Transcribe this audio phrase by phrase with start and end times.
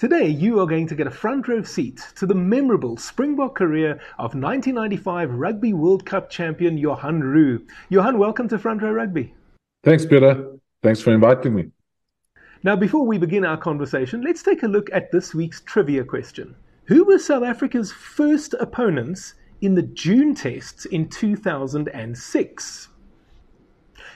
[0.00, 4.00] Today, you are going to get a front row seat to the memorable Springbok career
[4.18, 7.66] of 1995 Rugby World Cup champion Johan Roux.
[7.90, 9.34] Johan, welcome to Front Row Rugby.
[9.84, 10.54] Thanks, Peter.
[10.82, 11.66] Thanks for inviting me.
[12.62, 16.56] Now, before we begin our conversation, let's take a look at this week's trivia question.
[16.86, 22.88] Who were South Africa's first opponents in the June tests in 2006?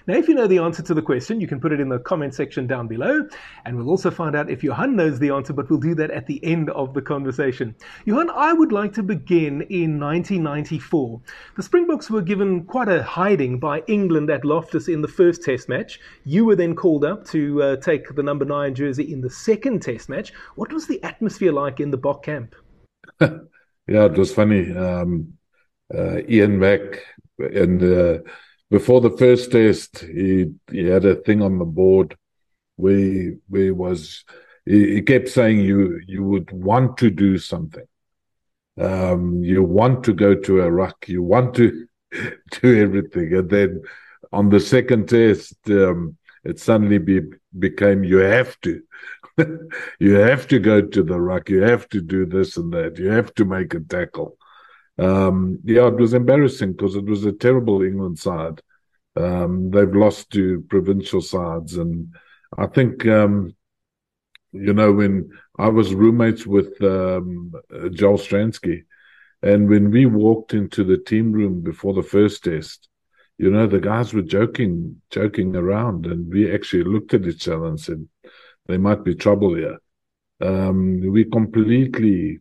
[0.07, 1.98] Now, if you know the answer to the question, you can put it in the
[1.98, 3.27] comment section down below,
[3.64, 6.27] and we'll also find out if Johan knows the answer, but we'll do that at
[6.27, 7.74] the end of the conversation.
[8.05, 11.20] Johan, I would like to begin in 1994.
[11.56, 15.70] The Springboks were given quite a hiding by England at Loftus in the first test
[15.70, 15.98] match.
[16.25, 19.80] You were then called up to uh, take the number nine jersey in the second
[19.80, 20.34] test match.
[20.56, 22.55] What was the atmosphere like in the Bok camp?
[23.20, 23.39] yeah,
[23.86, 24.77] it was funny.
[24.77, 25.34] Um,
[25.95, 27.02] uh, Ian Mack
[27.39, 28.19] and uh,
[28.70, 32.16] before the first test, he he had a thing on the board
[32.77, 34.24] where where was
[34.64, 37.86] he, he kept saying you you would want to do something.
[38.80, 41.86] Um, you want to go to a ruck, you want to
[42.62, 43.83] do everything, and then
[44.33, 47.20] on the second test, um, it suddenly be,
[47.58, 48.83] became you have to.
[49.98, 51.48] you have to go to the ruck.
[51.48, 52.98] You have to do this and that.
[52.98, 54.36] You have to make a tackle
[54.98, 58.62] um, yeah, it was embarrassing because it was a terrible England side.
[59.17, 62.14] Um, they've lost to provincial sides, and
[62.56, 63.55] I think um,
[64.53, 67.53] you know when I was roommates with um,
[67.92, 68.84] Joel Stransky,
[69.42, 72.89] and when we walked into the team room before the first test,
[73.39, 77.67] you know the guys were joking, joking around, and we actually looked at each other
[77.67, 78.06] and said,
[78.67, 79.79] "There might be trouble here."
[80.41, 82.41] Um, we completely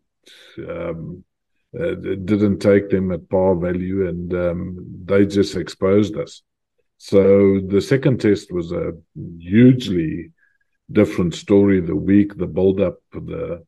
[0.67, 1.23] um,
[1.79, 6.41] uh, didn't take them at par value, and um, they just exposed us.
[6.97, 8.93] So the second test was a
[9.39, 10.31] hugely
[10.91, 11.81] different story.
[11.81, 13.63] The week, the build up, the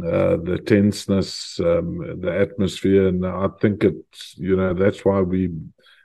[0.00, 5.50] uh, the tenseness, um, the atmosphere, and I think it's you know that's why we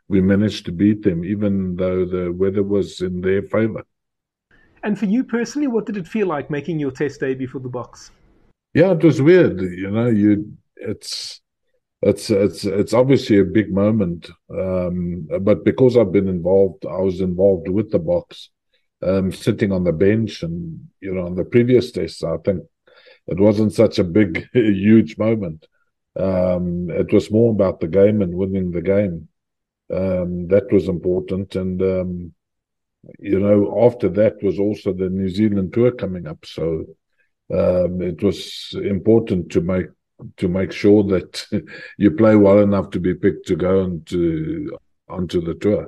[0.10, 3.84] we managed to beat them, even though the weather was in their favour.
[4.84, 7.70] And for you personally, what did it feel like making your test debut for the
[7.70, 8.12] Boks?
[8.74, 9.60] Yeah, it was weird.
[9.62, 11.42] You know, you it's
[12.02, 14.30] it's it's it's obviously a big moment.
[14.50, 18.50] Um, but because I've been involved, I was involved with the Boks,
[19.02, 22.64] um, sitting on the bench, and you know, on the previous tests, I think
[23.28, 25.68] it wasn't such a big, huge moment.
[26.16, 29.28] Um, it was more about the game and winning the game.
[29.94, 32.34] Um, that was important, and um,
[33.20, 36.86] you know, after that was also the New Zealand tour coming up, so
[37.54, 39.88] um, it was important to make
[40.38, 41.46] to make sure that
[41.98, 44.70] you play well enough to be picked to go onto
[45.10, 45.88] onto the tour.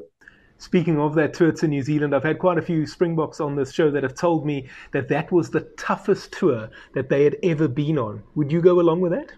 [0.57, 3.71] Speaking of that tour to New Zealand, I've had quite a few Springboks on this
[3.71, 7.69] show that have told me that that was the toughest tour that they had ever
[7.69, 8.23] been on.
[8.35, 9.31] Would you go along with that?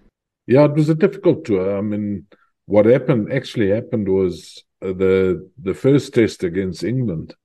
[0.47, 1.77] Yeah, it was a difficult tour.
[1.77, 2.25] I mean,
[2.65, 7.35] what happened actually happened was uh, the the first test against England.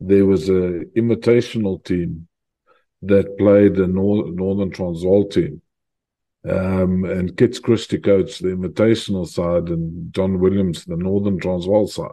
[0.00, 2.28] There was a invitational team
[3.02, 5.61] that played the Northern Transvaal team,
[6.48, 12.10] um, and Kitch Christie coached the invitational side and John Williams the Northern Transvaal side.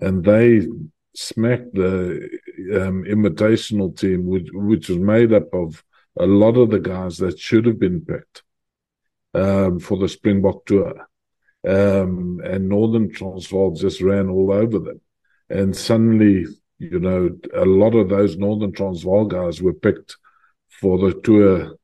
[0.00, 0.66] And they
[1.14, 2.28] smacked the
[2.74, 5.84] um, invitational team, which, which was made up of
[6.18, 8.42] a lot of the guys that should have been picked
[9.34, 11.06] um, for the Springbok tour.
[11.66, 15.00] Um, and Northern Transvaal just ran all over them.
[15.50, 16.46] And suddenly,
[16.78, 20.16] you know, a lot of those Northern Transvaal guys were picked
[20.80, 21.76] for the tour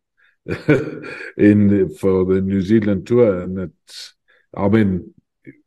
[1.36, 4.14] in for the New Zealand tour, and it's.
[4.56, 5.12] I mean,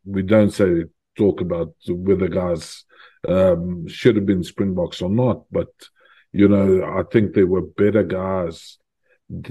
[0.06, 2.84] we don't say talk about whether guys
[3.28, 5.70] um, should have been Springboks or not, but
[6.34, 8.80] you know, I think there were better guys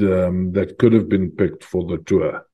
[0.01, 2.45] um, that could have been picked for the tour,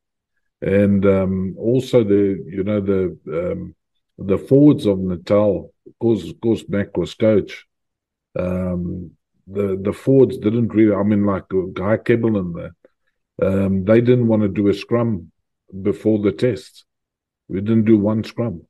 [0.61, 3.75] and um, also the you know the um,
[4.19, 7.65] the forwards of Natal, of course, of course, Mac was coach.
[8.39, 9.16] Um,
[9.47, 10.95] the the Fords didn't really.
[10.95, 12.73] I mean, like Guy Kebble and that.
[13.43, 15.31] Um, they didn't want to do a scrum
[15.83, 16.85] before the test.
[17.49, 18.63] We didn't do one scrum.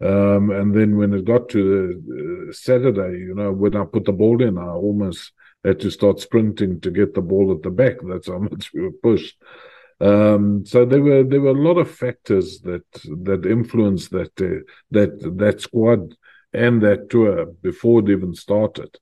[0.00, 4.12] Um, and then when it got to uh, Saturday, you know, when I put the
[4.12, 5.32] ball in, I almost
[5.64, 7.96] had to start sprinting to get the ball at the back.
[8.02, 9.36] That's how much we were pushed.
[10.00, 12.84] Um, so there were there were a lot of factors that
[13.22, 16.16] that influenced that uh, that that squad
[16.52, 18.98] and that tour before it even started.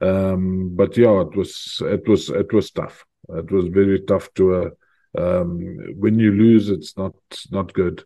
[0.00, 3.04] Um, but yeah, it was it was it was tough.
[3.28, 4.54] It was very tough to.
[4.54, 4.70] Uh,
[5.18, 7.14] um, when you lose, it's not
[7.50, 8.04] not good,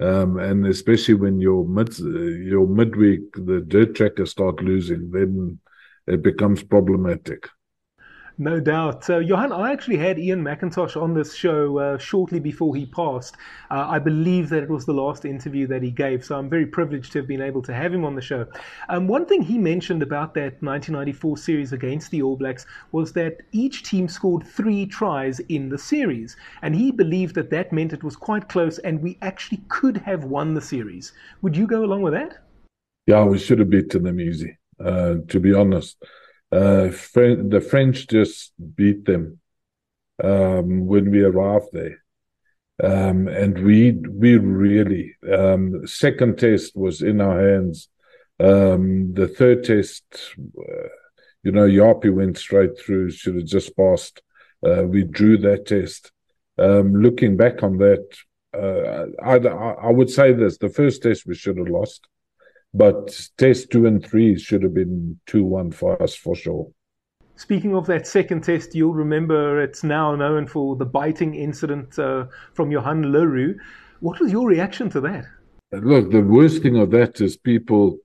[0.00, 5.58] um, and especially when your mid your midweek the dirt trackers start losing, then
[6.06, 7.48] it becomes problematic.
[8.38, 9.08] No doubt.
[9.08, 13.36] Uh, Johan, I actually had Ian McIntosh on this show uh, shortly before he passed.
[13.70, 16.66] Uh, I believe that it was the last interview that he gave, so I'm very
[16.66, 18.46] privileged to have been able to have him on the show.
[18.90, 23.38] Um, one thing he mentioned about that 1994 series against the All Blacks was that
[23.52, 28.04] each team scored three tries in the series, and he believed that that meant it
[28.04, 31.14] was quite close and we actually could have won the series.
[31.40, 32.36] Would you go along with that?
[33.06, 35.96] Yeah, we should have beaten them easy, uh, to be honest.
[36.52, 39.40] Uh, the French just beat them
[40.22, 42.02] um, when we arrived there.
[42.82, 47.88] Um, and we we really um, second test was in our hands.
[48.38, 50.04] Um, the third test,
[50.38, 50.88] uh,
[51.42, 53.10] you know, Japie went straight through.
[53.10, 54.20] Should have just passed.
[54.66, 56.12] Uh, we drew that test.
[56.58, 58.06] Um, looking back on that,
[58.54, 62.06] uh, I, I would say this: the first test we should have lost.
[62.76, 66.70] But test two and three should have been 2 1 for us for sure.
[67.36, 72.26] Speaking of that second test, you'll remember it's now known for the biting incident uh,
[72.52, 73.58] from Johan le Roux.
[74.00, 75.24] What was your reaction to that?
[75.72, 77.98] Look, the worst thing of that is people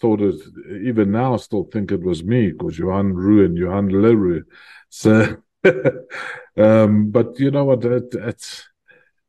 [0.00, 0.36] thought it,
[0.82, 3.10] even now, still think it was me because Johan
[3.44, 4.44] and Johan le Roux.
[4.88, 5.36] So,
[6.56, 7.84] um, but you know what?
[7.84, 8.68] It, it's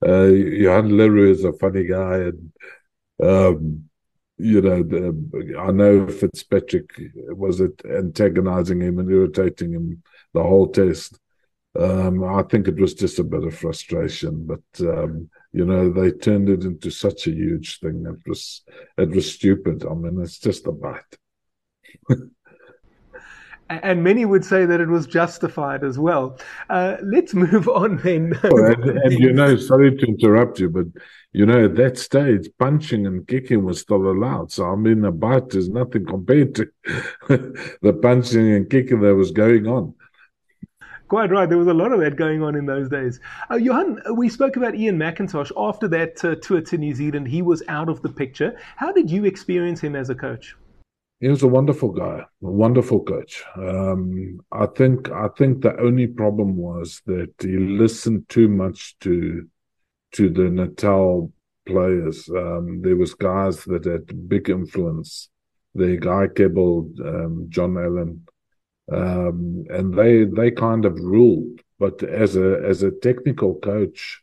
[0.06, 2.52] uh, Johan le Roux is a funny guy, and
[3.22, 3.87] um,
[4.38, 6.92] you know, the, I know Fitzpatrick
[7.30, 10.04] was it antagonizing him and irritating him
[10.34, 11.20] the whole test.
[11.78, 16.12] Um, I think it was just a bit of frustration, but um, you know, they
[16.12, 18.06] turned it into such a huge thing.
[18.08, 18.64] It was
[18.98, 19.86] it was stupid.
[19.86, 21.18] I mean, it's just a bite.
[23.70, 26.40] and many would say that it was justified as well.
[26.70, 28.34] Uh, let's move on then.
[28.44, 30.88] oh, and, and, you know, sorry to interrupt you, but
[31.34, 34.52] you know, at that stage, punching and kicking was still allowed.
[34.52, 36.68] So I mean, a bite is nothing compared to
[37.28, 39.94] the punching and kicking that was going on.
[41.08, 41.48] Quite right.
[41.48, 43.22] There was a lot of that going on in those days.
[43.50, 45.52] Uh, Johan, we spoke about Ian McIntosh.
[45.56, 48.60] After that uh, tour to New Zealand, he was out of the picture.
[48.76, 50.58] How did you experience him as a coach?
[51.20, 53.44] He was a wonderful guy, a wonderful coach.
[53.56, 59.48] Um, I think I think the only problem was that he listened too much to
[60.14, 61.32] to the Natal
[61.66, 62.30] players.
[62.30, 65.30] Um, there was guys that had big influence.
[65.74, 68.28] The guy Kebble, um, John Allen,
[68.92, 71.62] um, and they they kind of ruled.
[71.80, 74.22] But as a as a technical coach,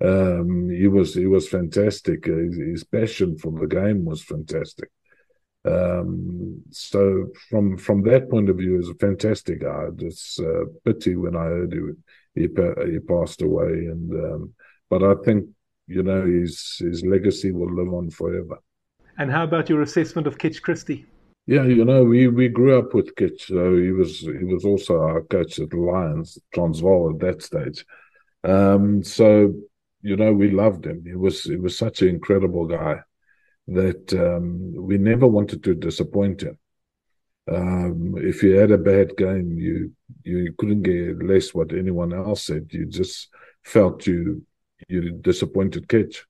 [0.00, 2.26] um, he was he was fantastic.
[2.26, 4.90] His, his passion for the game was fantastic.
[5.64, 9.86] Um, so from from that point of view, he's a fantastic guy.
[9.98, 11.72] It's a pity when I heard
[12.34, 12.48] he he,
[12.92, 14.54] he passed away, and um,
[14.88, 15.48] but I think
[15.86, 18.58] you know his his legacy will live on forever.
[19.18, 21.04] And how about your assessment of Kitch Christie?
[21.46, 23.48] Yeah, you know, we, we grew up with Kitch.
[23.48, 27.84] So he was he was also our coach at the Lions, Transvaal at that stage.
[28.44, 29.52] Um, so
[30.00, 31.04] you know, we loved him.
[31.04, 33.00] He was he was such an incredible guy
[33.70, 36.58] that um, we never wanted to disappoint him.
[37.50, 39.92] Um, if you had a bad game, you
[40.24, 42.68] you couldn't get less what anyone else said.
[42.70, 43.28] You just
[43.64, 44.44] felt you
[44.88, 46.26] you disappointed Kitch.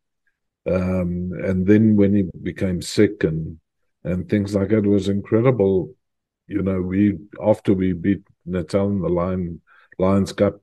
[0.67, 3.59] Um, and then when he became sick and
[4.05, 5.95] and things like that, was incredible.
[6.47, 9.63] You know, we after we beat Natal in the Lion
[9.99, 10.61] Lions Cup,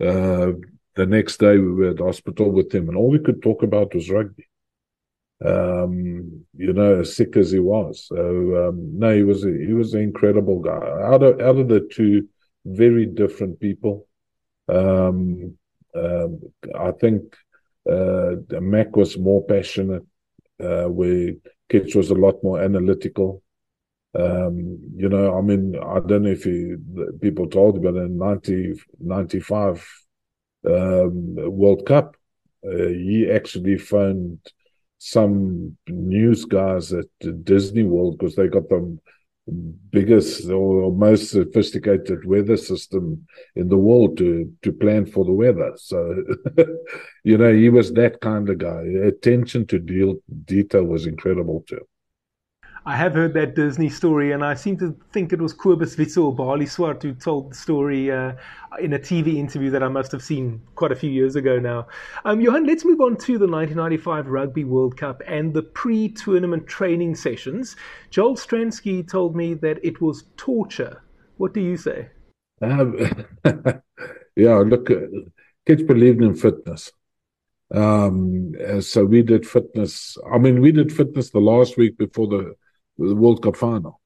[0.00, 0.52] uh,
[0.94, 3.94] the next day we were at hospital with him, and all we could talk about
[3.94, 4.46] was rugby
[5.44, 8.06] um, you know, as sick as he was.
[8.06, 10.72] So um, no, he was a, he was an incredible guy.
[10.72, 12.28] Out of out of the two
[12.64, 14.06] very different people,
[14.68, 15.56] um,
[15.94, 16.28] uh,
[16.78, 17.36] I think
[17.90, 20.04] uh, Mac was more passionate,
[20.62, 21.32] uh, where
[21.68, 23.42] Kitch was a lot more analytical.
[24.18, 26.82] Um, you know, I mean, I don't know if you,
[27.20, 29.86] people told you, but in 90, 95
[30.66, 32.16] um, World Cup,
[32.66, 34.40] uh, he actually phoned
[34.98, 37.06] some news guys at
[37.44, 38.98] Disney World because they got the
[39.90, 45.72] biggest or most sophisticated weather system in the world to to plan for the weather.
[45.76, 46.24] So,
[47.24, 48.82] you know, he was that kind of guy.
[49.04, 51.86] Attention to deal, detail was incredible too.
[52.88, 56.16] I have heard that Disney story, and I seem to think it was Kobus Wiese
[56.16, 58.34] or Balie Swart who told the story uh,
[58.80, 61.88] in a TV interview that I must have seen quite a few years ago now.
[62.24, 66.68] Um, Johan, let's move on to the 1995 Rugby World Cup and the pre tournament
[66.68, 67.74] training sessions.
[68.10, 71.02] Joel Stransky told me that it was torture.
[71.38, 72.08] What do you say?
[72.62, 72.96] Um,
[74.36, 75.06] yeah, look, uh,
[75.66, 76.92] Kitch believed in fitness.
[77.74, 80.16] Um, so we did fitness.
[80.32, 82.54] I mean, we did fitness the last week before the
[82.98, 84.00] the World Cup final.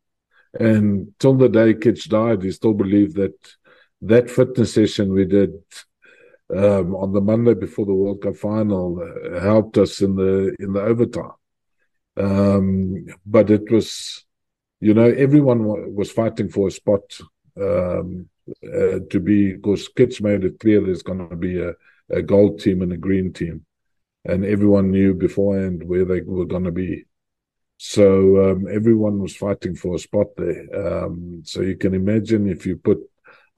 [0.59, 3.35] And till the day Kitch died, he still believed that
[4.03, 5.53] that fitness session we did
[6.55, 10.73] um, on the Monday before the World Cup final uh, helped us in the in
[10.73, 11.33] the overtime.
[12.17, 14.25] Um, but it was,
[14.81, 17.03] you know, everyone w- was fighting for a spot
[17.61, 18.29] um,
[18.65, 21.73] uh, to be because Kitch made it clear there's going to be a,
[22.11, 23.65] a gold team and a green team,
[24.25, 27.05] and everyone knew beforehand where they were going to be.
[27.83, 30.67] So um, everyone was fighting for a spot there.
[30.77, 32.99] Um, so you can imagine if you put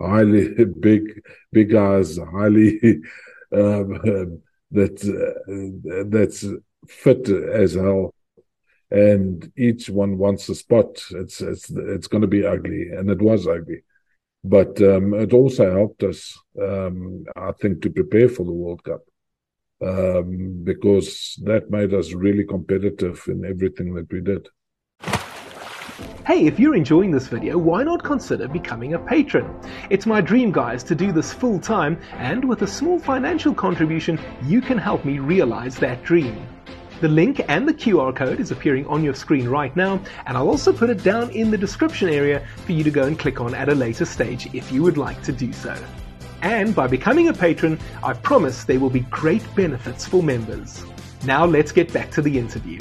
[0.00, 2.78] highly big, big guys, highly
[3.52, 6.46] um, that uh, that's
[6.86, 8.14] fit as hell,
[8.92, 11.02] and each one wants a spot.
[11.10, 13.82] It's it's it's going to be ugly, and it was ugly.
[14.44, 19.02] But um, it also helped us, um, I think, to prepare for the World Cup
[19.84, 24.48] um, because that made us really competitive in everything that we did.
[26.24, 29.58] Hey, if you're enjoying this video, why not consider becoming a patron?
[29.90, 34.20] It's my dream, guys, to do this full time, and with a small financial contribution,
[34.44, 36.46] you can help me realize that dream.
[37.00, 40.48] The link and the QR code is appearing on your screen right now, and I'll
[40.48, 43.56] also put it down in the description area for you to go and click on
[43.56, 45.76] at a later stage if you would like to do so.
[46.42, 50.84] And by becoming a patron, I promise there will be great benefits for members.
[51.24, 52.80] Now let's get back to the interview.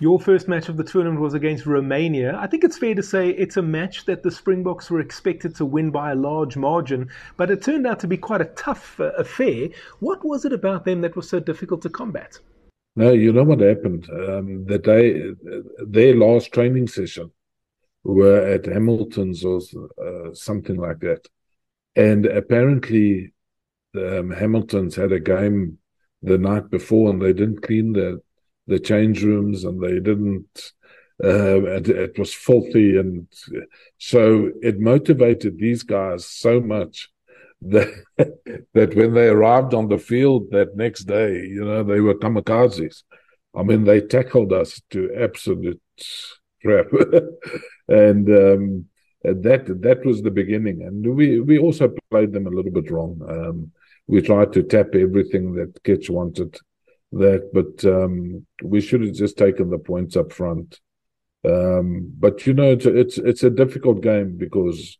[0.00, 2.38] Your first match of the tournament was against Romania.
[2.38, 5.66] I think it's fair to say it's a match that the Springboks were expected to
[5.66, 9.10] win by a large margin, but it turned out to be quite a tough uh,
[9.18, 9.68] affair.
[9.98, 12.38] What was it about them that was so difficult to combat?
[12.96, 14.08] No, you know what happened?
[14.10, 15.34] Um, the day,
[15.84, 17.32] their last training session
[18.04, 19.60] were at Hamilton's or
[20.02, 21.26] uh, something like that.
[21.96, 23.32] And apparently,
[23.96, 25.78] um, Hamilton's had a game
[26.22, 28.20] the night before and they didn't clean the
[28.66, 30.72] the change rooms and they didn't
[31.24, 33.26] uh, it, it, was filthy and
[33.98, 37.08] so it motivated these guys so much
[37.62, 37.88] that
[38.74, 43.02] that when they arrived on the field that next day you know they were kamikazes.
[43.54, 45.80] I mean they tackled us to absolute
[46.62, 46.86] crap.
[47.90, 48.84] And um,
[49.24, 53.20] that that was the beginning and we we also played them a little bit wrong
[53.28, 53.70] um,
[54.08, 56.56] we tried to tap everything that Kitch wanted
[57.12, 60.80] that, but um, we should have just taken the points up front.
[61.44, 64.98] Um, but you know, it's it's it's a difficult game because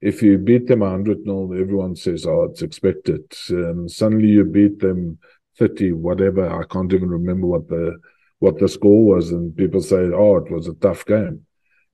[0.00, 4.78] if you beat them 100 0, everyone says, "Oh, it's expected," and suddenly you beat
[4.78, 5.18] them
[5.58, 6.48] 30, whatever.
[6.48, 7.98] I can't even remember what the
[8.38, 11.45] what the score was, and people say, "Oh, it was a tough game."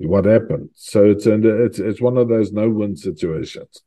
[0.02, 0.70] What happened?
[0.74, 3.82] So it's and it's it's one of those no-win situations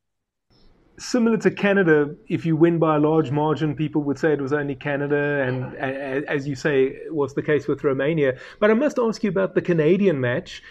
[0.98, 4.54] similar to Canada, if you win by a large margin, people would say it was
[4.54, 8.38] only Canada, and as you say, was the case with Romania.
[8.60, 10.64] But I must ask you about the Canadian match.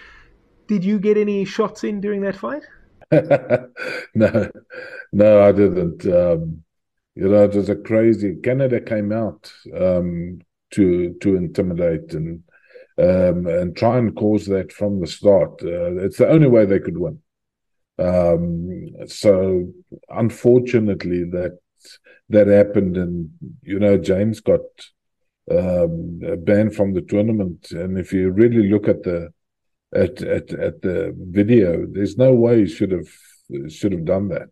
[0.66, 2.62] Did you get any shots in during that fight?
[4.14, 4.50] no,
[5.12, 6.06] no, I didn't.
[6.06, 6.64] Um,
[7.14, 8.36] you know, it was a crazy.
[8.42, 10.40] Canada came out um,
[10.72, 12.42] to to intimidate and
[12.98, 15.60] um, and try and cause that from the start.
[15.62, 17.20] Uh, it's the only way they could win.
[17.98, 19.72] Um, so
[20.08, 21.58] unfortunately, that
[22.30, 23.30] that happened, and
[23.62, 24.60] you know, James got
[25.50, 27.70] um, banned from the tournament.
[27.70, 29.32] And if you really look at the
[29.94, 33.08] at at at the video, there's no way he should have
[33.70, 34.50] should have done that.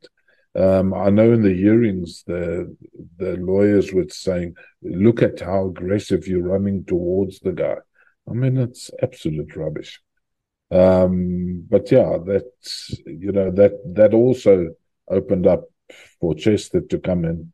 [0.54, 2.76] Um, I know in the hearings, the
[3.16, 7.76] the lawyers were saying, "Look at how aggressive you're running towards the guy."
[8.28, 10.00] I mean, it's absolute rubbish.
[10.70, 12.50] Um, but yeah, that
[13.04, 14.74] you know that that also
[15.08, 15.64] opened up
[16.18, 17.52] for Chester to come in.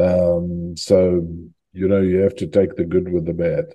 [0.00, 1.26] Um, so
[1.72, 3.74] you know you have to take the good with the bad.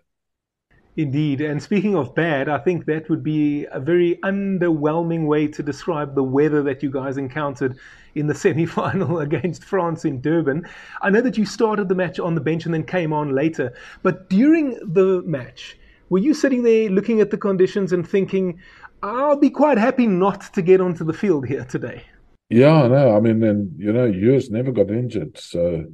[0.97, 1.39] Indeed.
[1.39, 6.15] And speaking of bad, I think that would be a very underwhelming way to describe
[6.15, 7.77] the weather that you guys encountered
[8.15, 10.67] in the semi final against France in Durban.
[11.01, 13.73] I know that you started the match on the bench and then came on later,
[14.03, 15.77] but during the match,
[16.11, 18.59] were you sitting there looking at the conditions and thinking,
[19.01, 22.03] I'll be quite happy not to get onto the field here today?
[22.49, 25.85] Yeah, no, I mean, and you know, Joost never got injured, so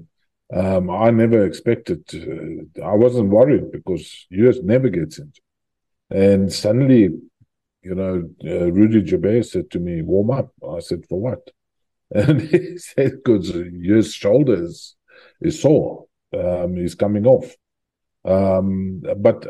[0.52, 2.08] um, I never expected.
[2.08, 5.40] To, I wasn't worried because Joost never gets injured,
[6.10, 7.12] and suddenly,
[7.84, 11.52] you know, uh, Rudy Joubert said to me, "Warm up." I said, "For what?"
[12.12, 14.96] And he said, "Because Joost shoulders
[15.42, 16.06] is sore.
[16.36, 17.56] Um, he's coming off."
[18.26, 19.48] Um, but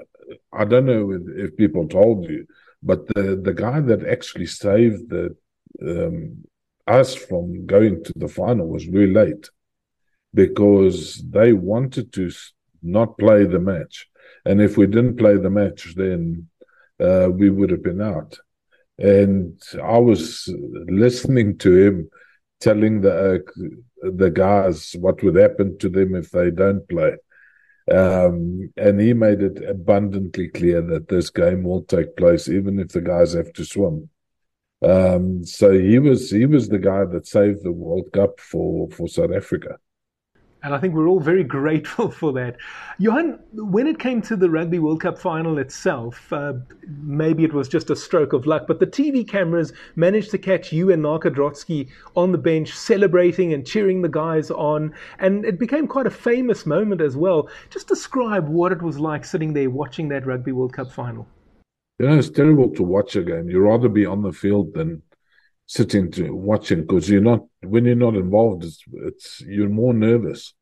[0.51, 2.45] I don't know if, if, people told you,
[2.83, 5.35] but the, the guy that actually saved the,
[5.81, 6.43] um,
[6.87, 9.49] us from going to the final was really late
[10.33, 12.31] because they wanted to
[12.81, 14.07] not play the match.
[14.45, 16.47] And if we didn't play the match, then
[16.99, 18.37] uh, we would have been out.
[18.97, 20.51] and I was
[20.87, 22.09] listening to him
[22.59, 27.15] telling the uh, the guys what would happen to them if they don't play.
[27.89, 32.89] Um, and he made it abundantly clear that this game will take place even if
[32.89, 34.09] the guys have to swim.
[34.81, 39.07] Um, so he was he was the guy that saved the World Cup for for
[39.07, 39.79] South Africa.
[40.63, 42.57] And I think we're all very grateful for that.
[42.97, 46.53] Johan, when it came to the Rugby World Cup final itself, uh,
[47.01, 50.71] maybe it was just a stroke of luck, but the TV cameras managed to catch
[50.71, 54.93] you and Naka Drotské on the bench celebrating and cheering the guys on.
[55.19, 57.49] And it became quite a famous moment as well.
[57.69, 61.27] Just describe what it was like sitting there watching that Rugby World Cup final.
[61.99, 63.49] You know, it's terrible to watch a game.
[63.49, 65.01] You'd rather be on the field than
[65.67, 70.53] sitting to watching because you're not when you're not involved it's it's you're more nervous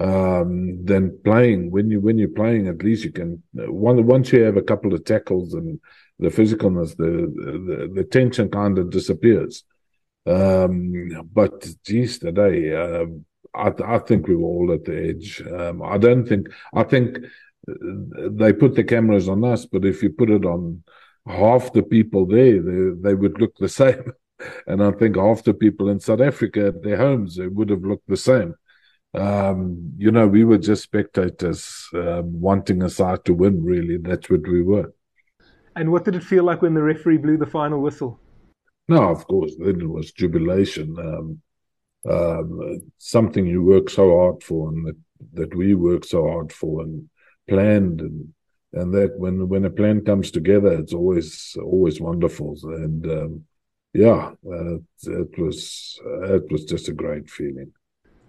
[0.00, 1.70] um, than playing.
[1.70, 5.04] When you when you're playing at least you can once you have a couple of
[5.04, 5.78] tackles and
[6.18, 7.10] the physicalness the
[7.66, 9.64] the, the tension kind of disappears.
[10.26, 13.06] Um, but geez today uh,
[13.54, 15.42] I, I think we were all at the edge.
[15.42, 17.18] Um, I don't think I think
[17.66, 20.82] they put the cameras on us but if you put it on
[21.26, 24.02] half the people there they, they would look the same
[24.66, 27.82] and I think half the people in South Africa at their homes it would have
[27.82, 28.54] looked the same.
[29.12, 33.64] Um, you know, we were just spectators um, wanting a side to win.
[33.64, 34.92] Really, that's what we were.
[35.76, 38.20] And what did it feel like when the referee blew the final whistle?
[38.88, 40.96] No, of course, then it was jubilation.
[40.98, 41.40] Um,
[42.08, 44.96] um, something you work so hard for, and that,
[45.34, 47.08] that we work so hard for, and
[47.48, 48.32] planned, and
[48.72, 52.56] and that when when a plan comes together, it's always always wonderful.
[52.62, 53.44] And um,
[53.92, 57.72] yeah, uh, it was uh, it was just a great feeling.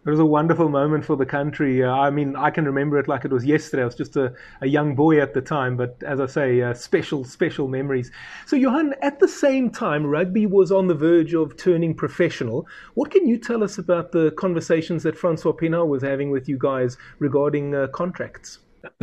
[0.04, 1.84] It was a wonderful moment for the country.
[1.84, 3.84] Uh, I mean, I can remember it like it was yesterday.
[3.84, 6.74] I was just a, a young boy at the time, but as I say, uh,
[6.74, 8.12] special, special memories.
[8.48, 12.66] So, Johan, at the same time, rugby was on the verge of turning professional.
[12.96, 16.58] What can you tell us about the conversations that Francois Pienaar was having with you
[16.58, 18.58] guys regarding uh, contracts?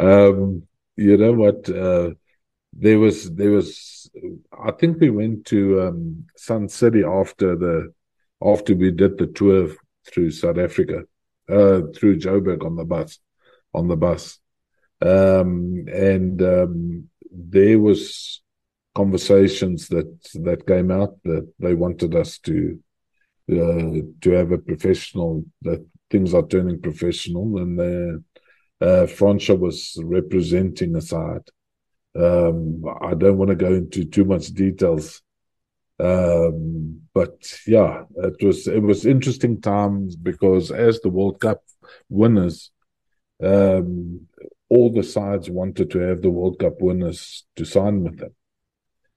[0.00, 0.62] um,
[0.96, 2.16] you know what?
[2.78, 4.10] There was there was
[4.64, 7.92] I think we went to um, Sun City after the
[8.42, 9.70] after we did the tour
[10.06, 11.04] through South Africa,
[11.48, 13.18] uh, through Joburg on the bus,
[13.72, 14.38] on the bus,
[15.00, 18.42] um, and um, there was
[18.94, 22.78] conversations that that came out that they wanted us to
[23.50, 29.98] uh, to have a professional that things are turning professional, and uh, uh, Francois was
[30.04, 31.48] representing a side
[32.18, 35.22] um, I don't want to go into too much details,
[35.98, 41.62] um, but yeah, it was it was interesting times because as the World Cup
[42.08, 42.70] winners,
[43.42, 44.26] um,
[44.68, 48.34] all the sides wanted to have the World Cup winners to sign with them.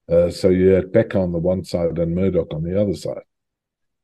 [0.09, 3.23] Uh, so you had Packer on the one side and Murdoch on the other side.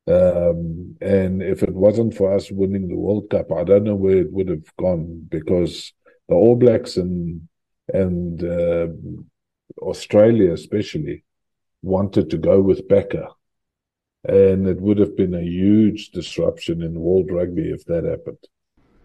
[0.07, 4.19] Um, and if it wasn't for us winning the World Cup, I don't know where
[4.19, 5.93] it would have gone because
[6.29, 7.47] the All Blacks and
[7.93, 8.87] and uh,
[9.81, 11.23] Australia especially
[11.81, 13.27] wanted to go with Packer.
[14.27, 18.39] And it would have been a huge disruption in world rugby if that happened.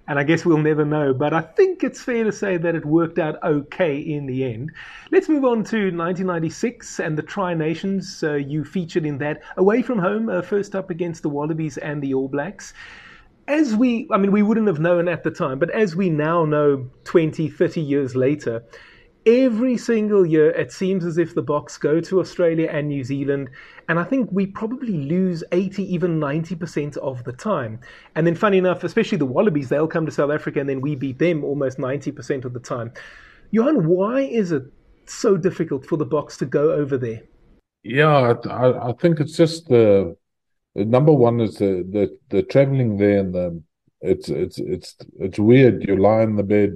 [0.09, 2.85] And I guess we'll never know, but I think it's fair to say that it
[2.85, 4.73] worked out okay in the end.
[5.12, 8.25] Let's move on to 1996 and the Tri Nations.
[8.25, 12.03] Uh, you featured in that away from home, uh, first up against the Wallabies and
[12.03, 12.75] the All Blacks
[13.51, 16.45] as we, I mean, we wouldn't have known at the time, but as we now
[16.45, 18.63] know 20, 30 years later,
[19.27, 23.51] every single year it seems as if the Boks go to Australia and New Zealand,
[23.89, 27.81] and I think we probably lose 80, even 90% of the time.
[28.15, 30.95] And then, funny enough, especially the Wallabies, they'll come to South Africa and then we
[30.95, 32.93] beat them almost 90% of the time.
[33.51, 34.63] Johan, why is it
[35.07, 37.23] so difficult for the Boks to go over there?
[37.83, 40.17] Yeah, I, I think it's just the
[40.75, 43.63] number one is the the, the traveling there and the
[44.01, 45.87] it's it's it's it's weird.
[45.87, 46.73] You lie in the bed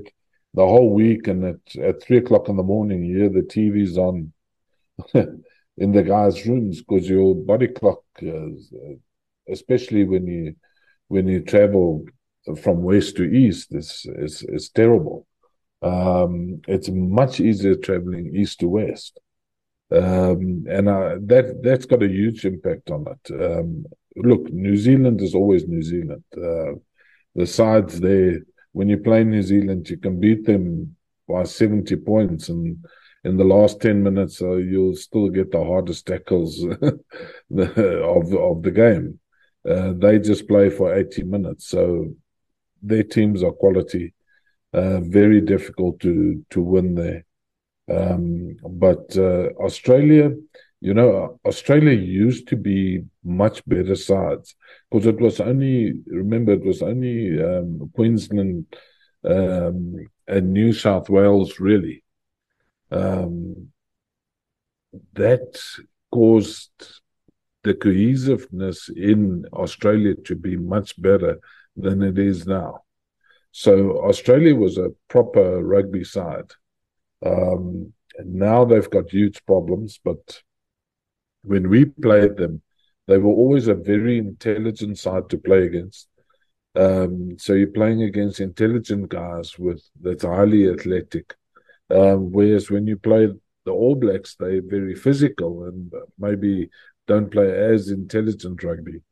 [0.52, 3.96] the whole week, and at at three o'clock in the morning, you hear the TV's
[3.96, 4.32] on
[5.14, 8.48] in the guys' rooms because your body clock, uh,
[9.48, 10.54] especially when you
[11.08, 12.04] when you travel
[12.62, 15.26] from west to east, is is is terrible.
[15.80, 19.18] Um, it's much easier traveling east to west.
[19.90, 23.42] Um, and uh, that that's got a huge impact on it.
[23.42, 23.84] Um,
[24.16, 26.24] look, New Zealand is always New Zealand.
[26.36, 26.78] Uh,
[27.34, 28.40] the sides there,
[28.72, 30.96] when you play New Zealand, you can beat them
[31.28, 32.84] by seventy points, and
[33.24, 36.82] in the last ten minutes, uh, you'll still get the hardest tackles of
[37.50, 39.20] of the game.
[39.68, 42.14] Uh, they just play for eighty minutes, so
[42.82, 44.14] their teams are quality.
[44.72, 47.24] Uh, very difficult to to win there.
[47.90, 50.32] Um, but uh, Australia,
[50.80, 54.54] you know, Australia used to be much better sides
[54.90, 58.66] because it was only, remember, it was only um, Queensland
[59.24, 62.04] um, and New South Wales, really.
[62.90, 63.68] Um,
[65.14, 65.60] that
[66.12, 67.00] caused
[67.64, 71.40] the cohesiveness in Australia to be much better
[71.76, 72.82] than it is now.
[73.50, 76.50] So Australia was a proper rugby side.
[77.24, 77.92] Um,
[78.24, 80.42] now they've got huge problems, but
[81.42, 82.62] when we played them,
[83.06, 86.08] they were always a very intelligent side to play against.
[86.76, 91.34] Um, so you're playing against intelligent guys with that's highly athletic.
[91.90, 93.28] Um, whereas when you play
[93.64, 96.70] the All Blacks, they're very physical and maybe
[97.06, 99.02] don't play as intelligent rugby,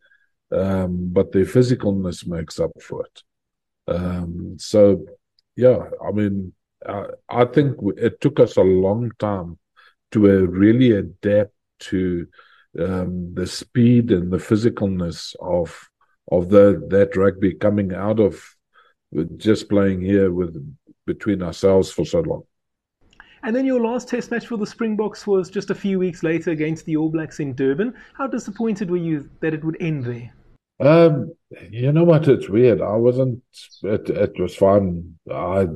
[0.50, 3.22] um, but their physicalness makes up for it.
[3.86, 5.04] Um, so,
[5.56, 6.54] yeah, I mean,
[6.88, 9.58] I, I think it took us a long time
[10.12, 12.26] to uh, really adapt to
[12.78, 15.88] um, the speed and the physicalness of
[16.30, 18.42] of the that rugby coming out of
[19.36, 20.56] just playing here with
[21.06, 22.42] between ourselves for so long.
[23.44, 26.52] And then your last test match for the Springboks was just a few weeks later
[26.52, 27.92] against the All Blacks in Durban.
[28.16, 30.32] How disappointed were you that it would end there?
[30.80, 31.32] Um,
[31.70, 32.28] you know what?
[32.28, 32.80] It's weird.
[32.80, 33.42] I wasn't.
[33.82, 35.18] It, it was fun.
[35.30, 35.66] I,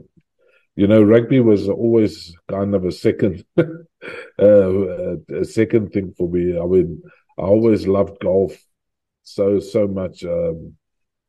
[0.76, 6.58] you know, rugby was always kind of a second, uh, a second thing for me.
[6.58, 7.02] I mean,
[7.38, 8.54] I always loved golf
[9.22, 10.22] so so much.
[10.22, 10.76] Um,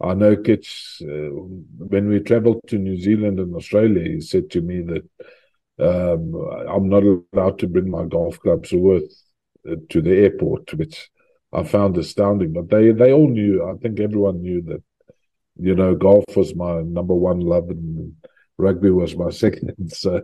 [0.01, 1.29] I know Kitch uh,
[1.77, 4.03] when we travelled to New Zealand and Australia.
[4.03, 5.09] He said to me that
[5.79, 6.35] um,
[6.69, 9.09] I'm not allowed to bring my golf clubs with
[9.69, 11.09] uh, to the airport, which
[11.53, 12.51] I found astounding.
[12.51, 13.65] But they they all knew.
[13.65, 14.83] I think everyone knew that.
[15.59, 18.13] You know, golf was my number one love, and
[18.57, 19.91] rugby was my second.
[19.91, 20.21] So,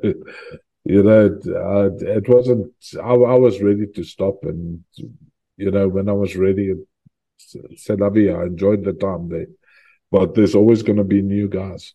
[0.86, 2.72] you know, uh, it wasn't.
[3.02, 4.84] I, I was ready to stop, and
[5.58, 6.74] you know, when I was ready,
[7.90, 8.08] la.
[8.08, 9.48] I enjoyed the time there,
[10.12, 11.94] but there's always going to be new guys.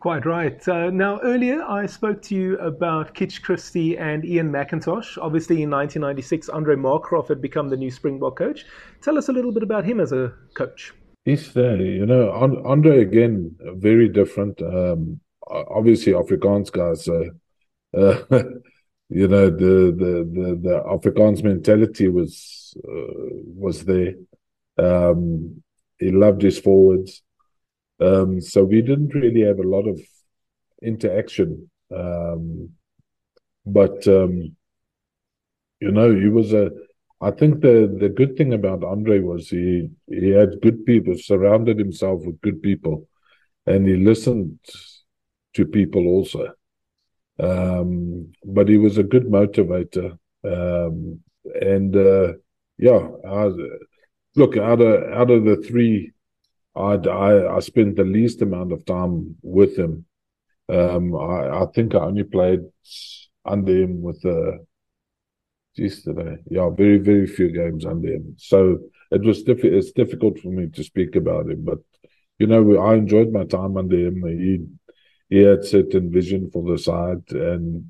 [0.00, 0.66] Quite right.
[0.66, 5.16] Uh, now, earlier I spoke to you about Kitch Christie and Ian McIntosh.
[5.16, 8.64] Obviously, in 1996, Andre Markgraaff had become the new Springbok coach.
[9.00, 10.92] Tell us a little bit about him as a coach.
[11.24, 14.60] He's there, you know, Andre again, very different.
[14.60, 15.20] Um,
[15.52, 17.08] obviously, Afrikaans guys.
[17.08, 17.30] Uh,
[17.96, 18.22] uh,
[19.08, 24.14] you know, the the the, the Afrikaans mentality was uh, was there.
[24.78, 25.62] Um,
[25.98, 27.22] he loved his forwards.
[28.00, 30.00] Um, so we didn't really have a lot of
[30.82, 31.70] interaction.
[31.94, 32.70] Um,
[33.64, 34.56] but um,
[35.80, 36.70] you know, he was a.
[37.20, 41.78] I think the the good thing about Andre was he he had good people, surrounded
[41.78, 43.08] himself with good people,
[43.66, 44.58] and he listened
[45.54, 46.52] to people also.
[47.38, 51.20] Um, but he was a good motivator, um,
[51.60, 52.34] and uh,
[52.78, 53.50] yeah, I,
[54.34, 56.12] look out of out of the three
[56.74, 60.06] I, I, I spent the least amount of time with him.
[60.68, 62.60] Um, I, I think I only played
[63.44, 64.56] under him with the, uh,
[65.74, 66.38] yesterday.
[66.50, 68.36] Yeah, very, very few games under him.
[68.38, 68.78] So
[69.10, 71.78] it was diff- it's difficult for me to speak about him, but
[72.38, 74.22] you know, I enjoyed my time under him.
[74.26, 74.64] He,
[75.32, 77.86] he had certain vision for the side and,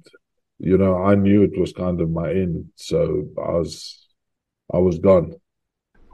[0.60, 2.66] you know, I knew it was kind of my end.
[2.76, 4.06] So I was,
[4.72, 5.34] I was gone.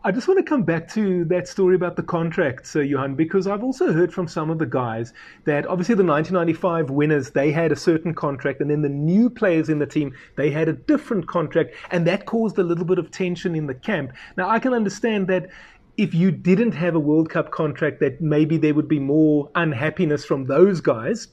[0.05, 3.47] I just want to come back to that story about the contract, Sir Johan, because
[3.47, 5.13] I've also heard from some of the guys
[5.45, 9.69] that obviously the 1995 winners, they had a certain contract, and then the new players
[9.69, 13.11] in the team, they had a different contract, and that caused a little bit of
[13.11, 14.13] tension in the camp.
[14.39, 15.51] Now, I can understand that
[15.99, 20.25] if you didn't have a World Cup contract, that maybe there would be more unhappiness
[20.25, 21.29] from those guys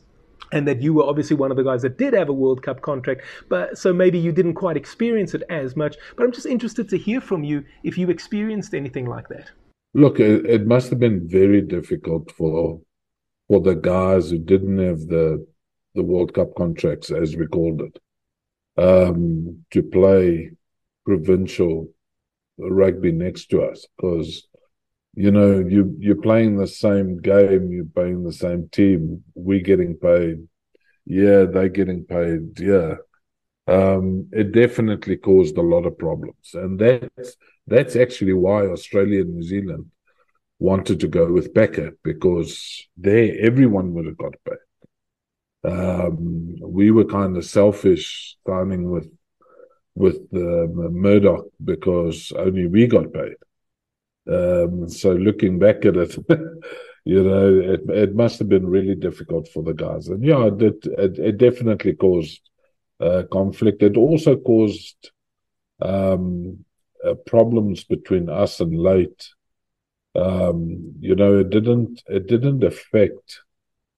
[0.51, 2.82] and that you were obviously one of the guys that did have a World Cup
[2.82, 5.95] contract, but so maybe you didn't quite experience it as much.
[6.15, 9.51] But I'm just interested to hear from you if you experienced anything like that.
[9.93, 12.82] Look, it, must have been very difficult for
[13.47, 15.45] for the guys who didn't have the
[15.93, 17.99] the World Cup contracts, as we called it,
[18.82, 20.51] um, to play
[21.06, 21.88] provincial
[22.58, 24.47] rugby next to us because
[25.15, 29.23] you know, you you're playing the same game, you're playing the same team.
[29.34, 30.47] We're getting paid,
[31.06, 32.95] yeah, they're getting paid, yeah.
[33.67, 39.36] Um, it definitely caused a lot of problems, and that's that's actually why Australia and
[39.36, 39.91] New Zealand
[40.60, 45.71] wanted to go with Packer because there everyone would have got paid.
[45.71, 49.10] Um, we were kind of selfish signing with
[49.95, 53.36] with uh, Murdoch because only we got paid.
[54.31, 56.15] Um, so looking back at it,
[57.05, 60.07] you know, it, it must have been really difficult for the guys.
[60.07, 62.41] And yeah, it, it, it definitely caused
[62.99, 63.83] uh, conflict.
[63.83, 65.11] It also caused
[65.81, 66.65] um,
[67.05, 69.27] uh, problems between us and Luyt.
[70.15, 73.41] Um, you know, it didn't it didn't affect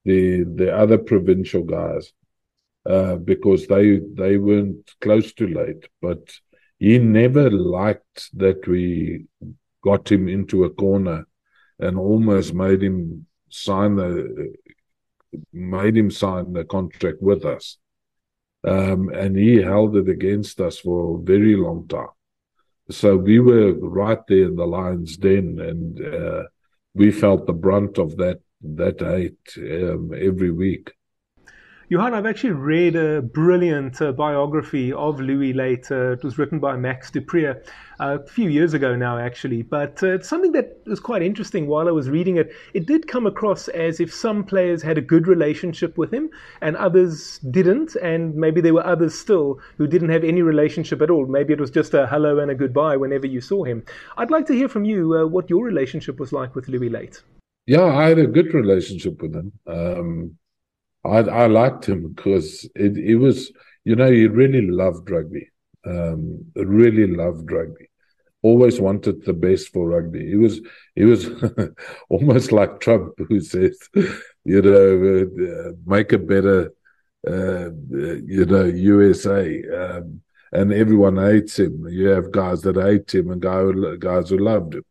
[0.03, 2.11] the the other provincial guys
[2.87, 6.33] uh, because they they weren't close to Luyt, but
[6.79, 9.25] he never liked that we
[9.83, 11.25] got him into a corner
[11.79, 14.53] and almost made him sign the
[15.53, 17.77] made him sign the contract with us.
[18.63, 22.07] Um, and he held it against us for a very long time.
[22.89, 26.43] So we were right there in the lion's den, and uh,
[26.93, 30.93] we felt the brunt of that that hate um, every week.
[31.89, 35.53] Johan, I've actually read a brilliant uh, biography of Louis.
[35.89, 37.53] Uh, it was written by Max du uh,
[38.01, 39.61] a few years ago now, actually.
[39.61, 42.51] But uh, it's something that was quite interesting while I was reading it.
[42.73, 46.29] It did come across as if some players had a good relationship with him
[46.61, 47.95] and others didn't.
[47.95, 51.25] And maybe there were others still who didn't have any relationship at all.
[51.25, 53.85] Maybe it was just a hello and a goodbye whenever you saw him.
[54.17, 57.21] I'd like to hear from you uh, what your relationship was like with Louis Luyt.
[57.65, 59.53] Yeah, I had a good relationship with him.
[59.67, 60.37] Um,
[61.07, 63.51] I, I liked him because it, it was,
[63.83, 65.49] you know, he really loved rugby.
[65.85, 67.89] Um, really loved rugby.
[68.41, 70.27] Always wanted the best for rugby.
[70.27, 70.61] He was,
[70.95, 71.27] he was
[72.09, 73.77] almost like Trump, who says,
[74.45, 76.71] you know, uh, make a better,
[77.27, 79.63] uh, you know, USA.
[79.75, 81.87] Um, and everyone hates him.
[81.89, 84.83] You have guys that hate him and guys guys who loved him.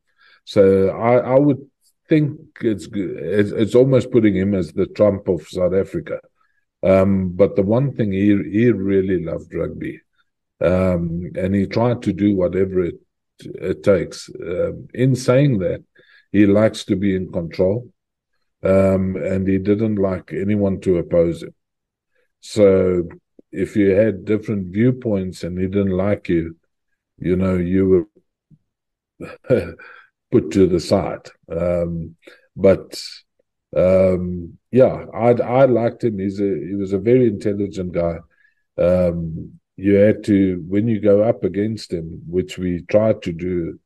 [0.44, 1.68] So I, I would
[2.08, 6.20] think it's it's, it's almost putting him as the Trump of South Africa.
[6.82, 10.00] Um, but the one thing he he really loved rugby,
[10.60, 12.96] um, and he tried to do whatever it
[13.44, 14.30] it takes.
[14.40, 15.84] Um, in saying that,
[16.32, 17.88] he likes to be in control,
[18.62, 21.54] um, and he didn't like anyone to oppose him.
[22.40, 23.08] So
[23.52, 26.56] if you had different viewpoints and he didn't like you,
[27.18, 28.06] you know, you were
[30.36, 31.28] put to the side.
[31.50, 32.16] Um,
[32.56, 33.00] but
[33.76, 36.18] um, yeah, I I liked him.
[36.18, 38.18] He's a he was a very intelligent guy.
[38.78, 43.78] Um, you had to when you go up against him, which we tried to do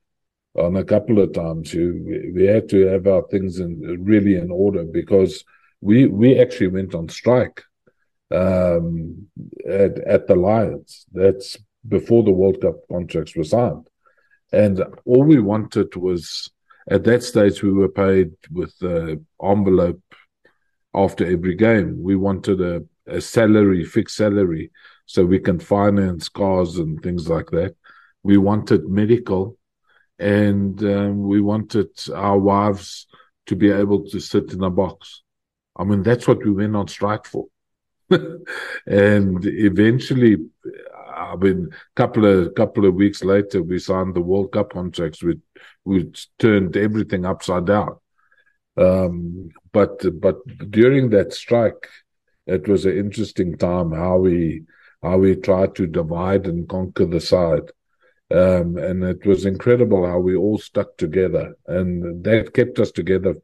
[0.56, 1.74] on a couple of times.
[1.74, 5.44] You we had to have our things in really in order because
[5.80, 7.62] we we actually went on strike
[8.30, 9.28] um,
[9.68, 11.06] at at the Lions.
[11.12, 13.89] That's before the World Cup contracts were signed.
[14.52, 16.50] And all we wanted was,
[16.88, 20.02] at that stage, we were paid with the envelope
[20.94, 22.02] after every game.
[22.02, 24.70] We wanted a, a salary, fixed salary,
[25.06, 27.74] so we can finance cars and things like that.
[28.22, 29.56] We wanted medical,
[30.18, 33.06] and um, we wanted our wives
[33.46, 35.22] to be able to sit in a box.
[35.76, 37.46] I mean, that's what we went on strike for.
[38.86, 40.36] and eventually,
[41.30, 45.40] I mean, couple of couple of weeks later, we signed the World Cup contracts, which
[45.84, 47.96] which turned everything upside down.
[48.76, 50.36] Um, but but
[50.70, 51.88] during that strike,
[52.46, 54.64] it was an interesting time how we
[55.02, 57.70] how we tried to divide and conquer the side.
[58.32, 63.34] Um, and it was incredible how we all stuck together, and that kept us together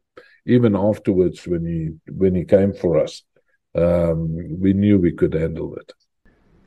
[0.45, 3.23] even afterwards when he when he came for us.
[3.75, 5.93] Um, we knew we could handle it.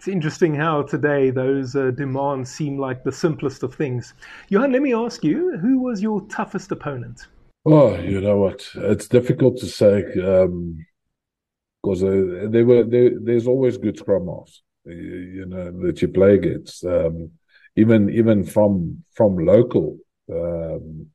[0.00, 4.14] It's interesting how today those uh, demands seem like the simplest of things.
[4.48, 7.26] Johan, let me ask you, who was your toughest opponent?
[7.66, 8.66] Oh, you know what?
[8.76, 10.46] It's difficult to say because
[12.02, 16.36] um, uh, they were there's always good scrum halves, you, you, know, that you play
[16.36, 16.82] against.
[16.86, 17.32] Um,
[17.76, 19.98] even even from from local,
[20.32, 21.08] um,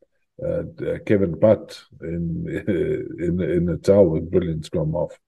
[0.47, 0.61] uh,
[1.07, 2.45] Kevin Putt in
[3.17, 5.19] in in Natal was brilliant scrum half.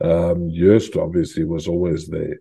[0.00, 0.50] Um,
[0.96, 2.40] obviously was always there.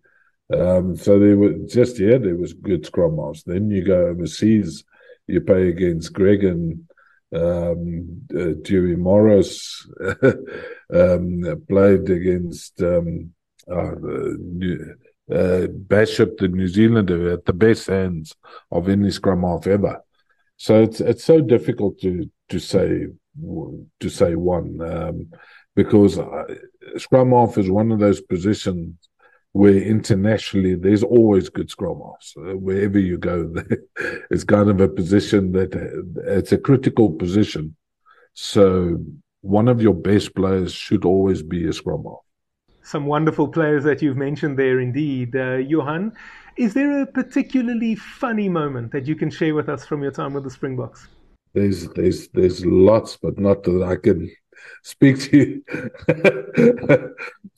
[0.54, 3.44] Um, so there were just yeah, there was good scrum halves.
[3.44, 4.84] Then you go overseas,
[5.28, 6.88] you play against Greg and
[7.34, 9.88] um, uh, Dewi Morris,
[10.94, 13.34] um, played against um,
[13.70, 13.96] uh,
[15.32, 18.36] uh, Bachop, the New Zealander, at the best hands
[18.72, 20.02] of any scrum half ever.
[20.58, 23.08] So it's it's so difficult to to say
[24.00, 25.32] to say one um,
[25.76, 26.44] because uh,
[26.98, 28.96] scrum half is one of those positions
[29.56, 32.34] where internationally there's always good scrum halves.
[32.38, 33.54] Uh, wherever you go,
[34.30, 35.74] it's kind of a position that
[36.28, 37.74] it's a critical position.
[38.34, 39.00] So
[39.40, 42.26] one of your best players should always be a scrum half.
[42.84, 45.34] Some wonderful players that you've mentioned there, indeed.
[45.38, 46.12] Uh, Johan,
[46.58, 50.34] is there a particularly funny moment that you can share with us from your time
[50.34, 51.08] with the Springboks?
[51.54, 54.30] There's, there's, there's lots, but not that I can
[54.84, 55.64] speak to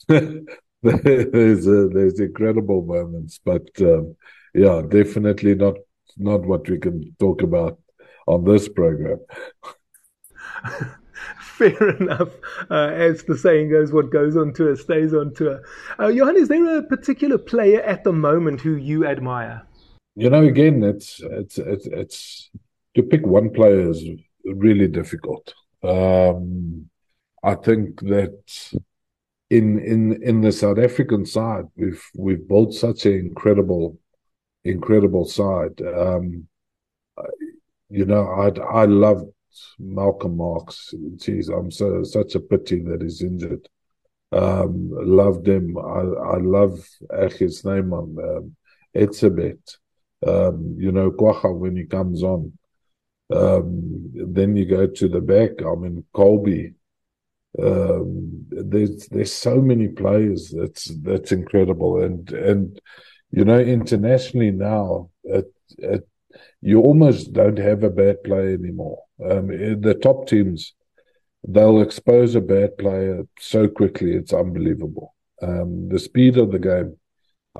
[0.08, 0.46] you.
[0.82, 4.16] there's a, there's incredible moments, but um,
[4.54, 5.74] yeah, definitely not
[6.16, 7.78] not what we can talk about
[8.26, 9.18] on this program.
[11.40, 12.30] Fair enough.
[12.70, 15.60] Uh, as the saying goes, what goes on tour stays on tour.
[15.98, 19.62] Uh, Johan, is there a particular player at the moment who you admire?
[20.14, 22.50] You know, again, it's it's it's, it's
[22.94, 24.04] to pick one player is
[24.44, 25.54] really difficult.
[25.82, 26.88] Um,
[27.42, 28.72] I think that
[29.50, 33.98] in in in the South African side, we've we've built such an incredible
[34.64, 35.80] incredible side.
[35.80, 36.46] Um,
[37.88, 39.30] you know, I I loved
[39.78, 40.94] Malcolm Marx.
[41.16, 43.68] Geez, I'm so such a pity that he's injured.
[44.32, 45.78] Um, loved him.
[45.78, 46.00] I
[46.34, 46.86] I love
[47.38, 48.56] his name on um,
[48.94, 49.76] Etzebeth.
[50.26, 52.52] Um, you know, Kwagga when he comes on.
[53.30, 55.62] Um, then you go to the back.
[55.64, 56.74] I mean, Kolbe.
[57.60, 60.54] Um, there's there's so many players.
[60.56, 62.02] That's that's incredible.
[62.02, 62.80] And and
[63.30, 65.10] you know, internationally now,
[66.60, 69.02] you almost don't have a bad player anymore.
[69.24, 70.74] Um, the top teams,
[71.46, 75.14] they'll expose a bad player so quickly, it's unbelievable.
[75.42, 76.96] Um, the speed of the game.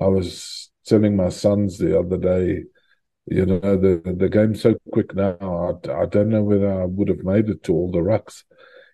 [0.01, 2.65] I was telling my sons the other day,
[3.27, 5.37] you know, the the game's so quick now.
[5.41, 8.45] I, I don't know whether I would have made it to all the rucks.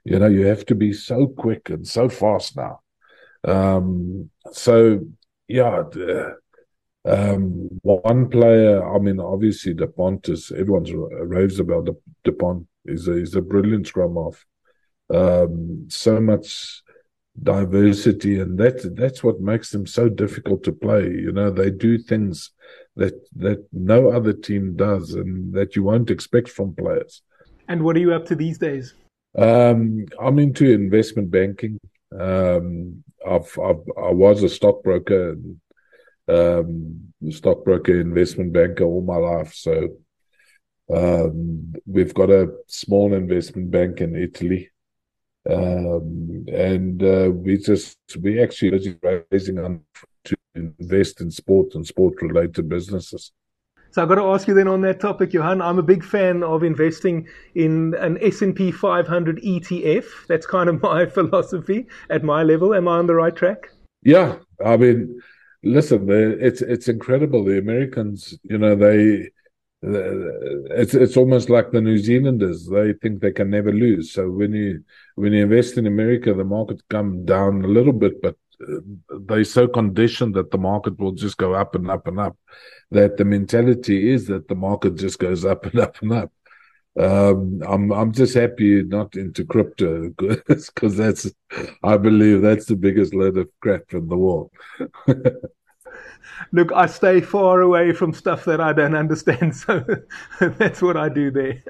[0.04, 2.80] You know, you have to be so quick and so fast now.
[3.46, 5.00] Um, so
[5.48, 6.36] yeah, the,
[7.06, 11.88] um, one player, I mean, obviously Dupont is everyone's raves about
[12.22, 12.66] Dupont.
[12.86, 14.44] He's a, he's a brilliant scrum half.
[15.12, 16.82] Um, so much
[17.42, 21.04] diversity, and that that's what makes them so difficult to play.
[21.04, 22.50] You know, they do things
[22.96, 27.22] that that no other team does, and that you won't expect from players.
[27.68, 28.94] And what are you up to these days?
[29.36, 31.78] Um, I'm into investment banking.
[32.18, 35.32] Um, I've, I've I was a stockbroker.
[35.32, 35.60] And,
[36.28, 39.54] um, stockbroker, investment banker all my life.
[39.54, 39.88] So
[40.94, 44.70] um, we've got a small investment bank in Italy.
[45.48, 48.96] Um, and uh, we just we actually
[49.30, 49.80] raising on
[50.24, 53.32] to invest in sport and sport related businesses.
[53.94, 55.62] So I've got to ask you then on that topic, Johan.
[55.62, 60.26] I'm a big fan of investing in an S&P 500 ETF.
[60.26, 62.74] That's kind of my philosophy at my level.
[62.74, 63.70] Am I on the right track?
[64.02, 65.20] Yeah, I mean,
[65.62, 67.44] listen, it's it's incredible.
[67.44, 69.30] The Americans, you know, they
[69.84, 72.66] it's it's almost like the New Zealanders.
[72.66, 74.10] They think they can never lose.
[74.10, 74.82] So when you
[75.14, 78.36] when you invest in America, the market come down a little bit, but
[79.26, 82.36] they're so conditioned that the market will just go up and up and up.
[82.90, 86.32] That the mentality is that the market just goes up and up and up.
[86.98, 90.10] Um, I'm I'm just happy not into crypto
[90.48, 91.28] because that's
[91.82, 94.52] I believe that's the biggest load of crap in the world.
[96.52, 99.84] Look, I stay far away from stuff that I don't understand, so
[100.40, 101.62] that's what I do there.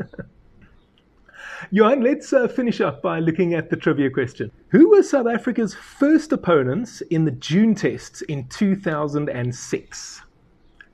[1.70, 4.50] Johan, let's uh, finish up by looking at the trivia question.
[4.68, 10.22] Who were South Africa's first opponents in the June tests in 2006?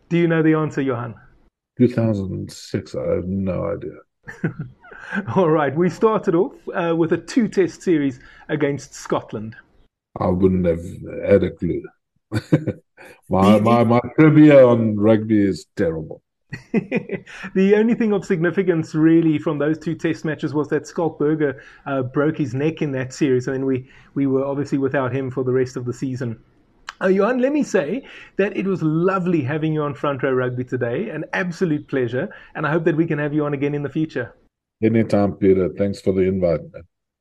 [0.08, 1.14] Do you know the answer, Johan?
[1.78, 4.52] 2006, I have no idea.
[5.36, 9.56] All right, we started off uh, with a two test series against Scotland.
[10.18, 10.84] I wouldn't have
[11.24, 11.82] had a clue.
[13.28, 16.22] my, my, my trivia on rugby is terrible.
[17.54, 21.62] the only thing of significance, really, from those two test matches was that Schalk Burger
[21.86, 25.30] uh, broke his neck in that series, and then we, we were obviously without him
[25.30, 26.38] for the rest of the season.
[27.02, 28.04] Uh, Johan, let me say
[28.36, 32.66] that it was lovely having you on Front Row Rugby today, an absolute pleasure, and
[32.66, 34.34] I hope that we can have you on again in the future.
[34.82, 35.68] Anytime, Peter.
[35.76, 36.60] Thanks for the invite.
[36.72, 36.82] Man.